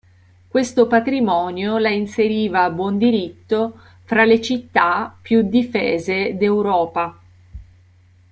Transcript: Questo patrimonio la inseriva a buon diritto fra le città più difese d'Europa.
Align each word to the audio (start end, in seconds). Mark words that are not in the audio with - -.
Questo 0.47 0.87
patrimonio 0.87 1.77
la 1.77 1.89
inseriva 1.91 2.63
a 2.63 2.71
buon 2.71 2.97
diritto 2.97 3.79
fra 4.03 4.25
le 4.25 4.41
città 4.41 5.15
più 5.21 5.43
difese 5.47 6.35
d'Europa. 6.35 7.15